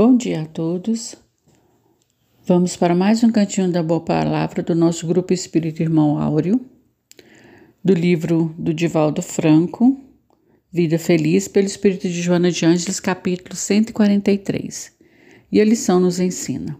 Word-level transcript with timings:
Bom 0.00 0.16
dia 0.16 0.42
a 0.42 0.46
todos. 0.46 1.16
Vamos 2.46 2.76
para 2.76 2.94
mais 2.94 3.24
um 3.24 3.32
cantinho 3.32 3.68
da 3.68 3.82
boa 3.82 4.00
palavra 4.00 4.62
do 4.62 4.72
nosso 4.72 5.04
grupo 5.08 5.32
Espírito 5.32 5.82
Irmão 5.82 6.20
Áureo, 6.20 6.64
do 7.82 7.94
livro 7.94 8.54
do 8.56 8.72
Divaldo 8.72 9.20
Franco, 9.20 10.00
Vida 10.70 11.00
Feliz, 11.00 11.48
pelo 11.48 11.66
Espírito 11.66 12.08
de 12.08 12.22
Joana 12.22 12.52
de 12.52 12.64
Ângeles, 12.64 13.00
capítulo 13.00 13.56
143. 13.56 14.92
E 15.50 15.60
a 15.60 15.64
lição 15.64 15.98
nos 15.98 16.20
ensina: 16.20 16.78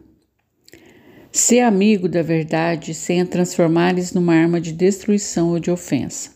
Ser 1.32 1.62
amigo 1.62 2.08
da 2.08 2.22
verdade 2.22 2.94
sem 2.94 3.20
a 3.20 3.26
transformar-lhes 3.26 4.12
numa 4.12 4.36
arma 4.36 4.60
de 4.60 4.70
destruição 4.72 5.48
ou 5.48 5.58
de 5.58 5.72
ofensa. 5.72 6.30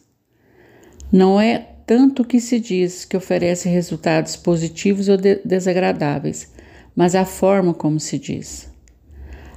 Não 1.13 1.41
é 1.41 1.61
tanto 1.87 2.23
o 2.23 2.27
que 2.27 2.41
se 2.41 2.59
diz 2.59 3.05
que 3.05 3.17
oferece 3.17 3.69
resultados 3.69 4.35
positivos 4.35 5.09
ou 5.09 5.17
de 5.17 5.37
desagradáveis 5.45 6.51
mas 6.95 7.15
a 7.15 7.25
forma 7.25 7.73
como 7.75 7.99
se 7.99 8.19
diz. 8.19 8.71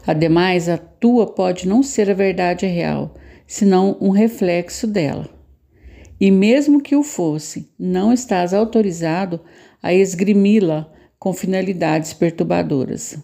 Ademais, 0.05 0.70
a 0.70 0.77
tua 0.77 1.26
pode 1.26 1.67
não 1.67 1.81
ser 1.81 2.09
a 2.09 2.13
verdade 2.13 2.66
real, 2.66 3.13
senão 3.48 3.98
um 3.99 4.09
reflexo 4.09 4.88
dela. 4.88 5.30
E 6.20 6.31
mesmo 6.31 6.81
que 6.81 6.95
o 6.95 7.03
fosse, 7.03 7.70
não 7.77 8.13
estás 8.13 8.53
autorizado 8.53 9.41
a 9.81 9.93
esgrimi-la 9.93 10.91
com 11.20 11.34
finalidades 11.34 12.13
perturbadoras. 12.13 13.17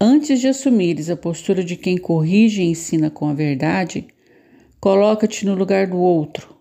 Antes 0.00 0.40
de 0.40 0.48
assumires 0.48 1.10
a 1.10 1.16
postura 1.16 1.62
de 1.62 1.76
quem 1.76 1.98
corrige 1.98 2.62
e 2.62 2.70
ensina 2.70 3.10
com 3.10 3.28
a 3.28 3.34
verdade, 3.34 4.06
coloca-te 4.80 5.44
no 5.44 5.54
lugar 5.54 5.86
do 5.86 5.98
outro, 5.98 6.56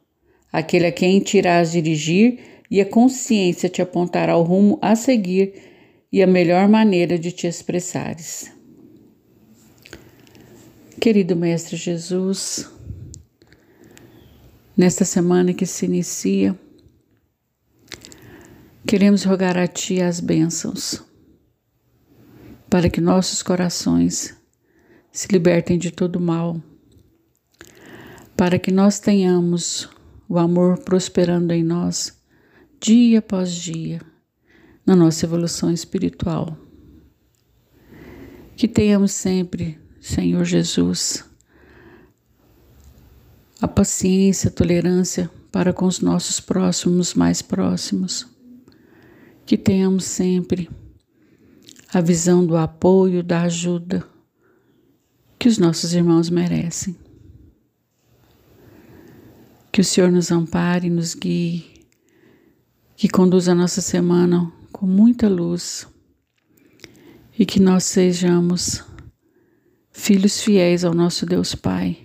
aquele 0.51 0.87
a 0.87 0.91
quem 0.91 1.19
te 1.19 1.37
irás 1.37 1.71
dirigir 1.71 2.39
e 2.69 2.81
a 2.81 2.85
consciência 2.85 3.69
te 3.69 3.81
apontará 3.81 4.35
o 4.35 4.43
rumo 4.43 4.77
a 4.81 4.95
seguir 4.95 5.53
e 6.11 6.23
a 6.23 6.27
melhor 6.27 6.67
maneira 6.67 7.17
de 7.19 7.31
te 7.31 7.47
expressares. 7.47 8.51
Querido 10.99 11.35
Mestre 11.35 11.75
Jesus, 11.75 12.69
nesta 14.75 15.05
semana 15.05 15.53
que 15.53 15.65
se 15.65 15.85
inicia, 15.85 16.57
queremos 18.85 19.23
rogar 19.23 19.57
a 19.57 19.67
Ti 19.67 20.01
as 20.01 20.19
bênçãos, 20.19 21.03
para 22.69 22.89
que 22.89 22.99
nossos 22.99 23.43
corações 23.43 24.35
se 25.11 25.27
libertem 25.31 25.77
de 25.77 25.91
todo 25.91 26.19
mal, 26.19 26.61
para 28.35 28.57
que 28.57 28.71
nós 28.71 28.99
tenhamos 28.99 29.89
o 30.27 30.37
amor 30.37 30.79
prosperando 30.79 31.53
em 31.53 31.63
nós 31.63 32.17
dia 32.79 33.19
após 33.19 33.51
dia 33.51 33.99
na 34.87 34.95
nossa 34.95 35.25
evolução 35.25 35.69
espiritual. 35.69 36.57
Que 38.55 38.69
tenhamos 38.69 39.11
sempre, 39.11 39.77
Senhor 39.99 40.45
Jesus, 40.45 41.25
a 43.61 43.67
paciência, 43.67 44.47
a 44.47 44.51
tolerância 44.51 45.29
para 45.51 45.73
com 45.73 45.85
os 45.85 45.99
nossos 45.99 46.39
próximos 46.39 47.13
mais 47.13 47.41
próximos. 47.41 48.25
Que 49.45 49.57
tenhamos 49.57 50.05
sempre 50.05 50.69
a 51.93 51.99
visão 51.99 52.45
do 52.45 52.55
apoio, 52.55 53.21
da 53.21 53.41
ajuda 53.41 54.07
que 55.37 55.49
os 55.49 55.57
nossos 55.57 55.93
irmãos 55.93 56.29
merecem. 56.29 56.95
Que 59.71 59.81
o 59.81 59.83
Senhor 59.83 60.11
nos 60.11 60.31
ampare, 60.31 60.89
nos 60.89 61.13
guie, 61.13 61.85
que 62.95 63.07
conduza 63.07 63.51
a 63.51 63.55
nossa 63.55 63.81
semana 63.81 64.51
com 64.77 64.85
muita 64.85 65.27
luz 65.27 65.87
e 67.37 67.47
que 67.47 67.59
nós 67.59 67.83
sejamos 67.83 68.83
filhos 69.89 70.39
fiéis 70.39 70.85
ao 70.85 70.93
nosso 70.93 71.25
Deus 71.25 71.55
Pai, 71.55 71.97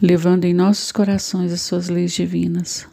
levando 0.00 0.46
em 0.46 0.54
nossos 0.54 0.90
corações 0.90 1.52
as 1.52 1.60
suas 1.60 1.90
leis 1.90 2.14
divinas 2.14 2.88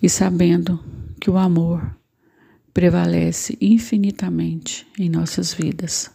e 0.00 0.08
sabendo 0.08 0.78
que 1.20 1.28
o 1.28 1.36
amor 1.36 1.98
prevalece 2.72 3.58
infinitamente 3.60 4.86
em 4.96 5.10
nossas 5.10 5.52
vidas. 5.52 6.08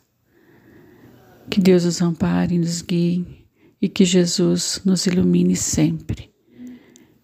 Que 1.49 1.59
Deus 1.59 1.83
nos 1.83 2.01
ampare 2.01 2.57
nos 2.57 2.81
guie 2.81 3.45
e 3.81 3.89
que 3.89 4.05
Jesus 4.05 4.81
nos 4.85 5.05
ilumine 5.05 5.57
sempre. 5.57 6.28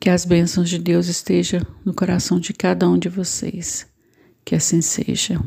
Que 0.06 0.12
as 0.12 0.24
bênçãos 0.24 0.70
de 0.70 0.78
Deus 0.78 1.08
estejam 1.08 1.66
no 1.84 1.92
coração 1.92 2.40
de 2.40 2.54
cada 2.54 2.88
um 2.88 2.96
de 2.96 3.10
vocês. 3.10 3.88
Que 4.46 4.54
assim 4.54 4.80
seja. 4.80 5.42